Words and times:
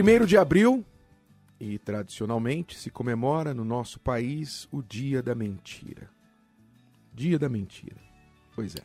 1 0.00 0.26
de 0.26 0.36
abril, 0.36 0.84
e 1.58 1.76
tradicionalmente 1.76 2.78
se 2.78 2.88
comemora 2.88 3.52
no 3.52 3.64
nosso 3.64 3.98
país 3.98 4.68
o 4.70 4.80
Dia 4.80 5.20
da 5.20 5.34
Mentira. 5.34 6.08
Dia 7.12 7.36
da 7.36 7.48
Mentira. 7.48 7.96
Pois 8.54 8.76
é. 8.76 8.82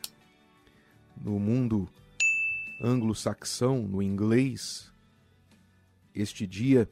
No 1.16 1.38
mundo 1.38 1.88
anglo-saxão, 2.82 3.82
no 3.82 4.02
inglês, 4.02 4.92
este 6.12 6.48
dia 6.48 6.88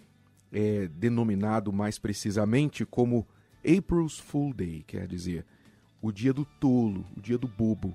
é 0.52 0.86
denominado 0.86 1.72
mais 1.72 1.98
precisamente 1.98 2.84
como 2.84 3.26
April's 3.64 4.20
Fool 4.20 4.54
Day, 4.54 4.84
quer 4.86 5.08
dizer, 5.08 5.44
o 6.00 6.12
dia 6.12 6.32
do 6.32 6.44
tolo, 6.44 7.04
o 7.16 7.20
dia 7.20 7.36
do 7.36 7.48
bobo. 7.48 7.92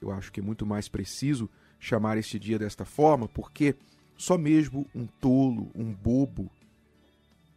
Eu 0.00 0.10
acho 0.10 0.32
que 0.32 0.40
é 0.40 0.42
muito 0.42 0.66
mais 0.66 0.88
preciso 0.88 1.48
chamar 1.78 2.18
este 2.18 2.36
dia 2.36 2.58
desta 2.58 2.84
forma, 2.84 3.28
porque 3.28 3.76
só 4.20 4.36
mesmo 4.36 4.86
um 4.94 5.06
tolo, 5.06 5.70
um 5.74 5.94
bobo, 5.94 6.50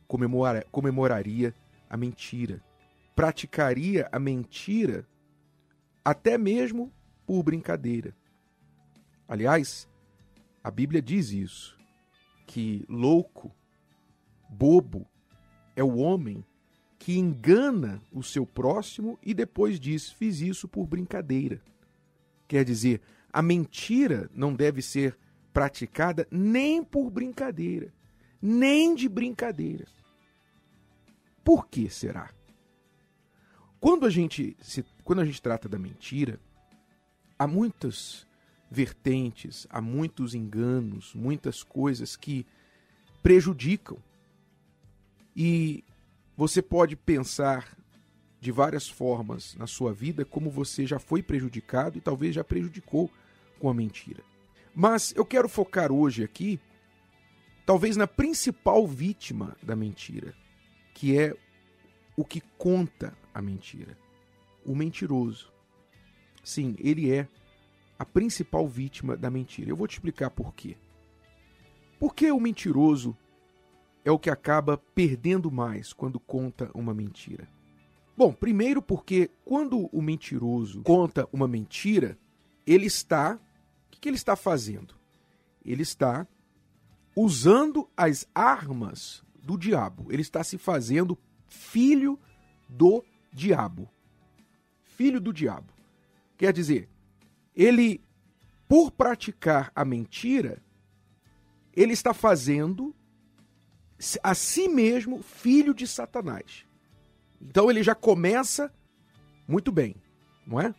comemora, 0.08 0.66
comemoraria 0.72 1.54
a 1.90 1.98
mentira, 1.98 2.64
praticaria 3.14 4.08
a 4.10 4.18
mentira 4.18 5.06
até 6.06 6.38
mesmo 6.38 6.90
por 7.26 7.44
brincadeira. 7.44 8.16
Aliás, 9.28 9.90
a 10.64 10.72
Bíblia 10.72 11.02
diz 11.02 11.32
isso, 11.32 11.78
que 12.48 12.86
louco, 12.88 13.54
bobo, 14.48 15.06
é 15.76 15.84
o 15.84 15.98
homem 15.98 16.46
que 16.98 17.20
engana 17.20 18.02
o 18.10 18.24
seu 18.24 18.46
próximo 18.46 19.20
e 19.22 19.34
depois 19.34 19.82
diz: 19.82 20.10
fiz 20.10 20.40
isso 20.40 20.70
por 20.70 20.88
brincadeira. 20.88 21.62
Quer 22.48 22.64
dizer, 22.64 23.02
a 23.34 23.42
mentira 23.42 24.30
não 24.34 24.54
deve 24.56 24.82
ser 24.82 25.18
praticada 25.54 26.28
nem 26.32 26.84
por 26.84 27.10
brincadeira, 27.10 27.94
nem 28.42 28.96
de 28.96 29.08
brincadeira. 29.08 29.86
Por 31.44 31.68
que 31.68 31.90
será? 31.90 32.32
Quando 33.80 34.06
a 34.06 34.10
gente 34.10 34.58
se, 34.62 34.84
quando 35.04 35.20
a 35.20 35.26
gente 35.26 35.42
trata 35.42 35.70
da 35.70 35.78
mentira, 35.78 36.40
há 37.38 37.46
muitas 37.46 38.26
vertentes, 38.72 39.68
há 39.70 39.80
muitos 39.80 40.34
enganos, 40.34 41.14
muitas 41.14 41.62
coisas 41.62 42.16
que 42.16 42.46
prejudicam. 43.22 43.98
E 45.36 45.84
você 46.36 46.62
pode 46.62 46.96
pensar 46.96 47.78
de 48.40 48.52
várias 48.52 48.90
formas 48.90 49.56
na 49.56 49.68
sua 49.68 49.94
vida 49.94 50.26
como 50.26 50.50
você 50.50 50.86
já 50.88 50.98
foi 50.98 51.22
prejudicado 51.22 51.98
e 51.98 52.02
talvez 52.02 52.36
já 52.36 52.44
prejudicou 52.44 53.12
com 53.60 53.70
a 53.70 53.74
mentira. 53.74 54.24
Mas 54.76 55.14
eu 55.16 55.26
quero 55.26 55.48
focar 55.48 55.92
hoje 55.92 56.24
aqui, 56.24 56.60
talvez 57.66 57.96
na 57.96 58.08
principal 58.08 58.88
vítima 58.88 59.56
da 59.62 59.76
mentira, 59.76 60.34
que 60.94 61.18
é 61.18 61.36
o 62.18 62.26
que 62.26 62.42
conta 62.58 63.16
a 63.34 63.42
mentira, 63.42 63.98
o 64.66 64.76
mentiroso. 64.76 65.52
Sim, 66.44 66.76
ele 66.80 67.12
é 67.12 67.28
a 67.98 68.06
principal 68.06 68.68
vítima 68.68 69.16
da 69.16 69.30
mentira. 69.30 69.70
Eu 69.70 69.76
vou 69.76 69.88
te 69.88 69.94
explicar 69.94 70.30
por 70.30 70.54
quê. 70.54 70.76
Porque 72.00 72.32
o 72.32 72.40
mentiroso 72.40 73.16
é 74.04 74.12
o 74.12 74.20
que 74.20 74.30
acaba 74.30 74.78
perdendo 74.78 75.50
mais 75.52 75.94
quando 75.94 76.20
conta 76.20 76.70
uma 76.74 76.94
mentira. 76.94 77.48
Bom, 78.18 78.34
primeiro 78.34 78.82
porque 78.82 79.30
quando 79.46 79.90
o 79.92 80.02
mentiroso 80.02 80.82
conta 80.84 81.28
uma 81.32 81.48
mentira, 81.48 82.18
ele 82.66 82.86
está 82.86 83.40
que 84.00 84.10
ele 84.10 84.16
está 84.16 84.36
fazendo? 84.36 84.96
Ele 85.66 85.84
está 85.84 86.28
usando 87.16 87.90
as 87.96 88.28
armas 88.34 89.24
do 89.42 89.58
diabo. 89.58 90.12
Ele 90.12 90.22
está 90.22 90.44
se 90.44 90.58
fazendo 90.58 91.18
filho 91.48 92.20
do 92.68 93.04
diabo. 93.32 93.90
Filho 94.84 95.20
do 95.20 95.34
diabo. 95.34 95.72
Quer 96.38 96.54
dizer, 96.54 96.90
ele, 97.56 98.02
por 98.68 98.92
praticar 98.92 99.72
a 99.76 99.86
mentira, 99.86 100.62
ele 101.76 101.94
está 101.94 102.14
fazendo 102.14 102.96
a 104.22 104.36
si 104.36 104.68
mesmo 104.68 105.22
filho 105.22 105.74
de 105.74 105.88
Satanás. 105.88 106.66
Então 107.42 107.70
ele 107.70 107.84
já 107.84 107.96
começa 107.96 108.74
muito 109.48 109.72
bem, 109.72 109.96
não 110.46 110.60
é? 110.60 110.74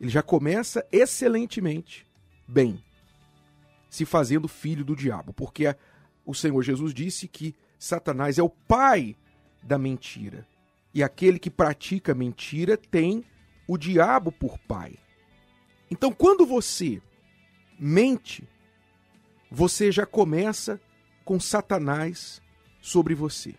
Ele 0.00 0.10
já 0.10 0.22
começa 0.22 0.86
excelentemente 0.92 2.05
bem, 2.46 2.82
se 3.88 4.04
fazendo 4.04 4.48
filho 4.48 4.84
do 4.84 4.96
diabo, 4.96 5.32
porque 5.32 5.74
o 6.24 6.34
Senhor 6.34 6.62
Jesus 6.62 6.92
disse 6.92 7.28
que 7.28 7.54
Satanás 7.78 8.38
é 8.38 8.42
o 8.42 8.48
pai 8.48 9.16
da 9.62 9.78
mentira. 9.78 10.46
E 10.92 11.02
aquele 11.02 11.38
que 11.38 11.50
pratica 11.50 12.14
mentira 12.14 12.76
tem 12.76 13.24
o 13.68 13.76
diabo 13.76 14.32
por 14.32 14.58
pai. 14.58 14.94
Então, 15.90 16.12
quando 16.12 16.46
você 16.46 17.00
mente, 17.78 18.48
você 19.50 19.92
já 19.92 20.06
começa 20.06 20.80
com 21.24 21.38
Satanás 21.38 22.40
sobre 22.80 23.14
você. 23.14 23.54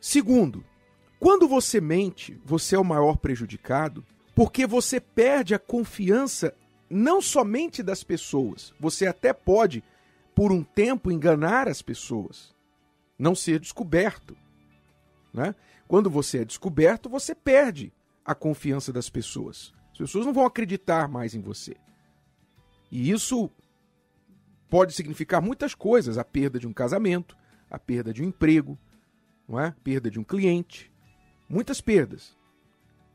Segundo, 0.00 0.64
quando 1.18 1.48
você 1.48 1.80
mente, 1.80 2.38
você 2.44 2.76
é 2.76 2.78
o 2.78 2.84
maior 2.84 3.16
prejudicado 3.16 4.04
porque 4.34 4.66
você 4.66 5.00
perde 5.00 5.54
a 5.54 5.58
confiança 5.58 6.54
não 6.88 7.20
somente 7.20 7.82
das 7.82 8.04
pessoas. 8.04 8.72
Você 8.78 9.06
até 9.06 9.32
pode, 9.32 9.82
por 10.34 10.52
um 10.52 10.62
tempo, 10.62 11.10
enganar 11.10 11.68
as 11.68 11.82
pessoas, 11.82 12.54
não 13.18 13.34
ser 13.34 13.58
descoberto. 13.58 14.36
Né? 15.32 15.54
Quando 15.88 16.08
você 16.08 16.38
é 16.38 16.44
descoberto, 16.44 17.08
você 17.08 17.34
perde 17.34 17.92
a 18.24 18.34
confiança 18.34 18.92
das 18.92 19.10
pessoas. 19.10 19.72
As 19.92 19.98
pessoas 19.98 20.26
não 20.26 20.32
vão 20.32 20.46
acreditar 20.46 21.08
mais 21.08 21.34
em 21.34 21.40
você. 21.40 21.76
E 22.90 23.10
isso 23.10 23.50
pode 24.68 24.92
significar 24.92 25.42
muitas 25.42 25.74
coisas: 25.74 26.18
a 26.18 26.24
perda 26.24 26.58
de 26.58 26.66
um 26.66 26.72
casamento, 26.72 27.36
a 27.70 27.78
perda 27.78 28.12
de 28.12 28.22
um 28.22 28.26
emprego, 28.26 28.78
não 29.48 29.60
é? 29.60 29.74
perda 29.84 30.10
de 30.10 30.18
um 30.18 30.24
cliente, 30.24 30.92
muitas 31.48 31.80
perdas. 31.80 32.36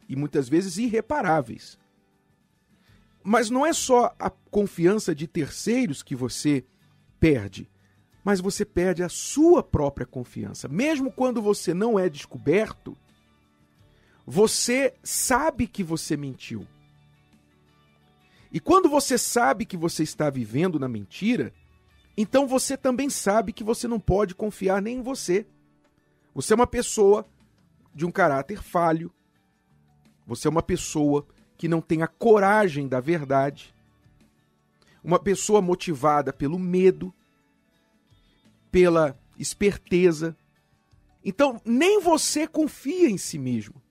E 0.07 0.15
muitas 0.15 0.49
vezes 0.49 0.77
irreparáveis. 0.77 1.77
Mas 3.23 3.49
não 3.49 3.65
é 3.65 3.73
só 3.73 4.15
a 4.17 4.29
confiança 4.29 5.13
de 5.13 5.27
terceiros 5.27 6.01
que 6.01 6.15
você 6.15 6.63
perde, 7.19 7.69
mas 8.23 8.39
você 8.39 8.63
perde 8.63 9.03
a 9.03 9.09
sua 9.09 9.61
própria 9.61 10.05
confiança. 10.05 10.67
Mesmo 10.67 11.11
quando 11.11 11.41
você 11.41 11.73
não 11.73 11.99
é 11.99 12.09
descoberto, 12.09 12.95
você 14.25 14.93
sabe 15.03 15.67
que 15.67 15.83
você 15.83 16.15
mentiu. 16.15 16.67
E 18.51 18.59
quando 18.59 18.89
você 18.89 19.17
sabe 19.17 19.65
que 19.65 19.77
você 19.77 20.03
está 20.03 20.29
vivendo 20.29 20.79
na 20.79 20.87
mentira, 20.87 21.53
então 22.17 22.47
você 22.47 22.75
também 22.75 23.09
sabe 23.09 23.53
que 23.53 23.63
você 23.63 23.87
não 23.87 23.99
pode 23.99 24.33
confiar 24.33 24.81
nem 24.81 24.97
em 24.97 25.01
você. 25.01 25.45
Você 26.33 26.53
é 26.53 26.55
uma 26.55 26.67
pessoa 26.67 27.25
de 27.93 28.05
um 28.05 28.11
caráter 28.11 28.61
falho. 28.61 29.11
Você 30.25 30.47
é 30.47 30.51
uma 30.51 30.63
pessoa 30.63 31.27
que 31.59 31.67
não 31.67 31.81
tem 31.81 32.01
a 32.01 32.07
coragem 32.07 32.87
da 32.87 33.01
verdade, 33.01 33.75
uma 35.03 35.19
pessoa 35.19 35.61
motivada 35.61 36.31
pelo 36.31 36.57
medo, 36.57 37.13
pela 38.71 39.19
esperteza. 39.37 40.37
Então, 41.23 41.61
nem 41.65 41.99
você 41.99 42.47
confia 42.47 43.09
em 43.09 43.17
si 43.17 43.37
mesmo. 43.37 43.81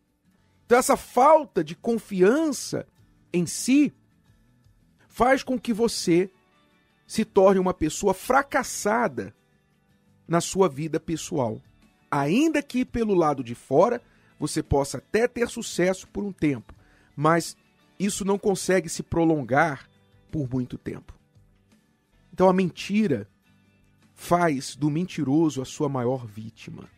Então, 0.64 0.78
essa 0.78 0.96
falta 0.96 1.62
de 1.62 1.76
confiança 1.76 2.86
em 3.34 3.44
si 3.44 3.92
faz 5.06 5.42
com 5.42 5.58
que 5.58 5.74
você 5.74 6.30
se 7.06 7.22
torne 7.22 7.60
uma 7.60 7.74
pessoa 7.74 8.14
fracassada 8.14 9.34
na 10.26 10.40
sua 10.40 10.70
vida 10.70 10.98
pessoal. 10.98 11.60
Ainda 12.10 12.62
que 12.62 12.82
pelo 12.82 13.12
lado 13.12 13.44
de 13.44 13.54
fora 13.54 14.00
você 14.40 14.62
possa 14.62 14.96
até 14.96 15.28
ter 15.28 15.50
sucesso 15.50 16.08
por 16.08 16.24
um 16.24 16.32
tempo, 16.32 16.74
mas 17.14 17.56
isso 17.98 18.24
não 18.24 18.38
consegue 18.38 18.88
se 18.88 19.02
prolongar 19.02 19.88
por 20.30 20.48
muito 20.48 20.78
tempo. 20.78 21.14
Então 22.32 22.48
a 22.48 22.52
mentira 22.52 23.28
faz 24.14 24.76
do 24.76 24.90
mentiroso 24.90 25.60
a 25.60 25.64
sua 25.64 25.88
maior 25.88 26.26
vítima. 26.26 26.88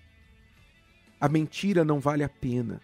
A 1.20 1.28
mentira 1.28 1.84
não 1.84 2.00
vale 2.00 2.24
a 2.24 2.28
pena. 2.28 2.80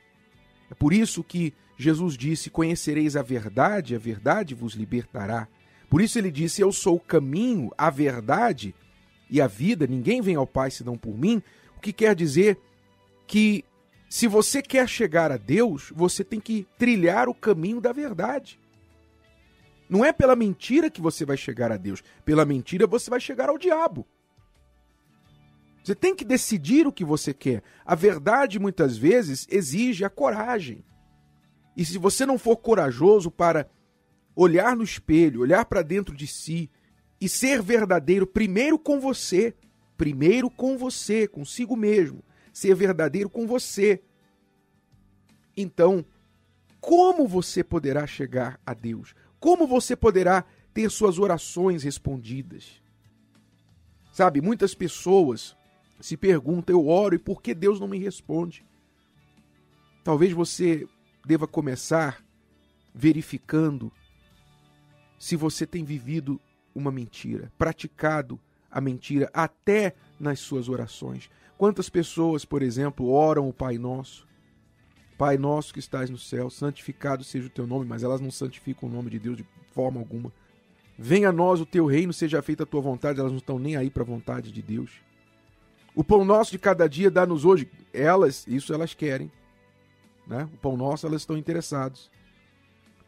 É 0.70 0.74
por 0.74 0.92
isso 0.92 1.22
que 1.22 1.54
Jesus 1.76 2.16
disse: 2.16 2.50
Conhecereis 2.50 3.16
a 3.16 3.22
verdade, 3.22 3.94
a 3.94 3.98
verdade 3.98 4.54
vos 4.54 4.74
libertará. 4.74 5.48
Por 5.88 6.00
isso 6.00 6.19
ele 6.19 6.30
disse: 6.30 6.60
Eu 6.60 6.72
sou 6.72 6.96
o 6.96 7.00
caminho, 7.00 7.70
a 7.76 7.90
verdade 7.90 8.74
e 9.28 9.40
a 9.40 9.46
vida, 9.46 9.86
ninguém 9.86 10.20
vem 10.20 10.36
ao 10.36 10.46
Pai 10.46 10.70
senão 10.70 10.96
por 10.96 11.16
mim. 11.16 11.42
O 11.76 11.80
que 11.80 11.92
quer 11.92 12.14
dizer 12.14 12.58
que 13.26 13.64
se 14.08 14.26
você 14.26 14.62
quer 14.62 14.88
chegar 14.88 15.32
a 15.32 15.37
Deus, 15.37 15.93
você 15.94 16.23
tem 16.23 16.41
que 16.41 16.67
trilhar 16.79 17.29
o 17.29 17.35
caminho 17.35 17.81
da 17.81 17.93
verdade. 17.93 18.61
Não 19.88 20.05
é 20.05 20.12
pela 20.12 20.37
mentira 20.37 20.91
que 20.91 21.00
você 21.00 21.25
vai 21.25 21.37
chegar 21.37 21.70
a 21.73 21.76
Deus. 21.76 22.03
Pela 22.25 22.44
mentira 22.44 22.87
você 22.87 23.11
vai 23.11 23.20
chegar 23.20 23.49
ao 23.49 23.58
diabo. 23.58 24.06
Você 25.82 25.94
tem 25.94 26.17
que 26.17 26.25
decidir 26.25 26.87
o 26.87 26.93
que 26.93 27.05
você 27.05 27.32
quer. 27.32 27.62
A 27.85 27.94
verdade, 27.94 28.58
muitas 28.58 28.97
vezes, 28.97 29.47
exige 29.49 30.05
a 30.05 30.11
coragem. 30.11 30.85
E 31.76 31.85
se 31.85 31.99
você 31.99 32.26
não 32.26 32.38
for 32.38 32.56
corajoso 32.56 33.31
para 33.31 33.69
olhar 34.35 34.75
no 34.75 34.82
espelho, 34.82 35.43
olhar 35.43 35.64
para 35.64 35.82
dentro 35.82 36.14
de 36.14 36.26
si 36.26 36.69
e 37.20 37.29
ser 37.29 37.62
verdadeiro 37.62 38.26
primeiro 38.26 38.79
com 38.79 38.99
você, 38.99 39.55
primeiro 39.97 40.50
com 40.50 40.76
você, 40.76 41.29
consigo 41.29 41.76
mesmo, 41.76 42.25
ser 42.56 42.75
verdadeiro 42.75 43.29
com 43.29 43.47
você. 43.47 44.03
Então, 45.55 46.03
como 46.81 47.29
você 47.29 47.62
poderá 47.62 48.06
chegar 48.06 48.58
a 48.64 48.73
Deus? 48.73 49.14
Como 49.38 49.67
você 49.67 49.94
poderá 49.94 50.43
ter 50.73 50.91
suas 50.91 51.19
orações 51.19 51.82
respondidas? 51.82 52.82
Sabe, 54.11 54.41
muitas 54.41 54.75
pessoas 54.75 55.55
se 56.00 56.17
perguntam: 56.17 56.75
eu 56.75 56.88
oro 56.88 57.14
e 57.14 57.19
por 57.19 57.43
que 57.43 57.55
Deus 57.55 57.79
não 57.79 57.88
me 57.88 57.99
responde? 57.99 58.64
Talvez 60.03 60.32
você 60.32 60.88
deva 61.26 61.47
começar 61.47 62.25
verificando 62.94 63.93
se 65.19 65.37
você 65.37 65.67
tem 65.67 65.85
vivido 65.85 66.41
uma 66.75 66.91
mentira, 66.91 67.53
praticado 67.58 68.41
a 68.70 68.81
mentira 68.81 69.31
até 69.35 69.94
nas 70.19 70.41
suas 70.41 70.70
orações. 70.70 71.29
Quantas 71.58 71.88
pessoas, 71.88 72.44
por 72.44 72.62
exemplo, 72.62 73.08
oram 73.08 73.49
o 73.49 73.53
Pai 73.53 73.79
Nosso? 73.79 74.26
Pai 75.17 75.38
nosso 75.38 75.73
que 75.73 75.79
estás 75.79 76.11
no 76.11 76.19
céu, 76.19 76.50
santificado 76.50 77.25
seja 77.25 77.47
o 77.47 77.50
teu 77.50 77.67
nome, 77.67 77.87
mas 77.87 78.03
elas 78.03 78.20
não 78.20 78.31
santificam 78.31 78.87
o 78.87 78.93
nome 78.93 79.08
de 79.08 79.19
Deus 79.19 79.38
de 79.38 79.47
forma 79.73 79.99
alguma. 79.99 80.31
Venha 80.99 81.31
a 81.31 81.32
nós 81.32 81.58
o 81.58 81.67
teu 81.67 81.87
reino, 81.87 82.12
seja 82.12 82.43
feita 82.43 82.64
a 82.64 82.67
tua 82.67 82.82
vontade, 82.82 83.19
elas 83.19 83.32
não 83.32 83.38
estão 83.38 83.58
nem 83.58 83.76
aí 83.76 83.88
para 83.88 84.03
a 84.03 84.06
vontade 84.06 84.53
de 84.53 84.61
Deus. 84.61 84.91
O 85.94 86.05
pão 86.05 86.23
nosso 86.23 86.50
de 86.50 86.58
cada 86.58 86.87
dia 86.87 87.11
dá-nos 87.11 87.47
hoje. 87.47 87.70
Elas, 87.94 88.47
isso 88.47 88.75
elas 88.75 88.93
querem. 88.93 89.32
Né? 90.26 90.47
O 90.53 90.58
pão 90.58 90.76
nosso, 90.76 91.06
elas 91.06 91.23
estão 91.23 91.37
interessadas. 91.37 92.11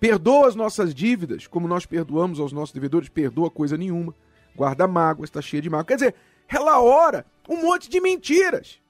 Perdoa 0.01 0.49
as 0.49 0.55
nossas 0.55 0.95
dívidas, 0.95 1.47
como 1.47 1.69
nós 1.69 1.85
perdoamos 1.85 2.41
aos 2.41 2.53
nossos 2.53 2.73
devedores, 2.73 3.11
perdoa 3.11 3.51
coisa 3.51 3.77
nenhuma. 3.77 4.15
Guarda 4.57 4.89
mágoa, 4.89 5.25
está 5.25 5.43
cheia 5.43 5.61
de 5.61 5.69
mágoa. 5.69 5.85
Quer 5.85 5.95
dizer, 5.97 6.15
ela 6.49 6.81
ora 6.81 7.27
um 7.49 7.63
monte 7.63 7.89
de 7.89 8.01
mentiras. 8.01 8.81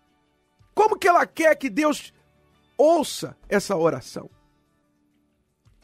Como 0.74 0.98
que 0.98 1.08
ela 1.08 1.26
quer 1.26 1.54
que 1.56 1.68
Deus 1.68 2.12
ouça 2.76 3.36
essa 3.48 3.76
oração? 3.76 4.30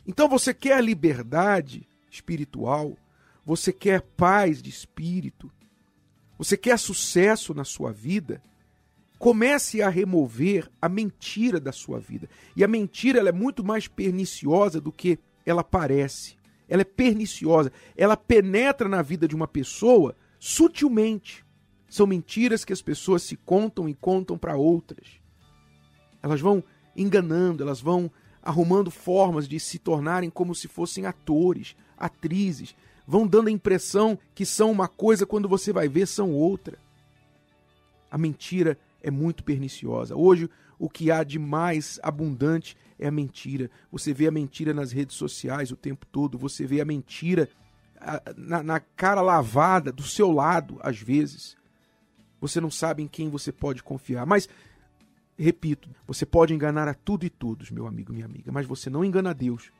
Então 0.06 0.28
você 0.28 0.52
quer 0.52 0.82
liberdade 0.82 1.88
espiritual, 2.10 2.96
você 3.44 3.72
quer 3.72 4.02
paz 4.02 4.62
de 4.62 4.70
espírito, 4.70 5.50
você 6.38 6.56
quer 6.56 6.78
sucesso 6.78 7.54
na 7.54 7.64
sua 7.64 7.92
vida, 7.92 8.42
comece 9.18 9.82
a 9.82 9.88
remover 9.88 10.70
a 10.80 10.88
mentira 10.88 11.58
da 11.58 11.72
sua 11.72 11.98
vida. 11.98 12.28
E 12.56 12.62
a 12.62 12.68
mentira 12.68 13.18
ela 13.18 13.30
é 13.30 13.32
muito 13.32 13.64
mais 13.64 13.88
perniciosa 13.88 14.80
do 14.80 14.92
que 14.92 15.18
ela 15.46 15.64
parece. 15.64 16.36
Ela 16.68 16.82
é 16.82 16.84
perniciosa. 16.84 17.72
Ela 17.96 18.16
penetra 18.16 18.88
na 18.88 19.02
vida 19.02 19.28
de 19.28 19.34
uma 19.34 19.46
pessoa 19.46 20.16
sutilmente. 20.38 21.43
São 21.94 22.08
mentiras 22.08 22.64
que 22.64 22.72
as 22.72 22.82
pessoas 22.82 23.22
se 23.22 23.36
contam 23.36 23.88
e 23.88 23.94
contam 23.94 24.36
para 24.36 24.56
outras. 24.56 25.20
Elas 26.20 26.40
vão 26.40 26.64
enganando, 26.96 27.62
elas 27.62 27.80
vão 27.80 28.10
arrumando 28.42 28.90
formas 28.90 29.46
de 29.46 29.60
se 29.60 29.78
tornarem 29.78 30.28
como 30.28 30.56
se 30.56 30.66
fossem 30.66 31.06
atores, 31.06 31.76
atrizes, 31.96 32.74
vão 33.06 33.28
dando 33.28 33.46
a 33.46 33.52
impressão 33.52 34.18
que 34.34 34.44
são 34.44 34.72
uma 34.72 34.88
coisa 34.88 35.24
quando 35.24 35.48
você 35.48 35.72
vai 35.72 35.88
ver 35.88 36.08
são 36.08 36.32
outra. 36.32 36.80
A 38.10 38.18
mentira 38.18 38.76
é 39.00 39.08
muito 39.08 39.44
perniciosa. 39.44 40.16
Hoje, 40.16 40.50
o 40.76 40.90
que 40.90 41.12
há 41.12 41.22
de 41.22 41.38
mais 41.38 42.00
abundante 42.02 42.76
é 42.98 43.06
a 43.06 43.12
mentira. 43.12 43.70
Você 43.92 44.12
vê 44.12 44.26
a 44.26 44.32
mentira 44.32 44.74
nas 44.74 44.90
redes 44.90 45.14
sociais 45.14 45.70
o 45.70 45.76
tempo 45.76 46.04
todo, 46.06 46.36
você 46.36 46.66
vê 46.66 46.80
a 46.80 46.84
mentira 46.84 47.48
na, 48.36 48.64
na 48.64 48.80
cara 48.80 49.20
lavada 49.20 49.92
do 49.92 50.02
seu 50.02 50.32
lado, 50.32 50.76
às 50.82 50.98
vezes. 50.98 51.56
Você 52.44 52.60
não 52.60 52.70
sabe 52.70 53.02
em 53.02 53.08
quem 53.08 53.30
você 53.30 53.50
pode 53.50 53.82
confiar. 53.82 54.26
Mas, 54.26 54.46
repito, 55.34 55.88
você 56.06 56.26
pode 56.26 56.52
enganar 56.52 56.86
a 56.86 56.92
tudo 56.92 57.24
e 57.24 57.30
todos, 57.30 57.70
meu 57.70 57.86
amigo, 57.86 58.12
minha 58.12 58.26
amiga, 58.26 58.52
mas 58.52 58.66
você 58.66 58.90
não 58.90 59.02
engana 59.02 59.30
a 59.30 59.32
Deus. 59.32 59.72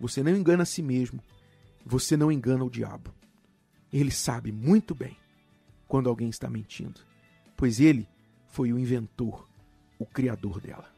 Você 0.00 0.20
não 0.20 0.34
engana 0.34 0.64
a 0.64 0.66
si 0.66 0.82
mesmo. 0.82 1.22
Você 1.86 2.16
não 2.16 2.32
engana 2.32 2.64
o 2.64 2.70
diabo. 2.70 3.14
Ele 3.92 4.10
sabe 4.10 4.50
muito 4.50 4.96
bem 4.96 5.16
quando 5.86 6.08
alguém 6.08 6.28
está 6.28 6.50
mentindo, 6.50 7.00
pois 7.56 7.78
ele 7.78 8.08
foi 8.48 8.72
o 8.72 8.78
inventor, 8.80 9.48
o 9.96 10.04
criador 10.04 10.60
dela. 10.60 10.92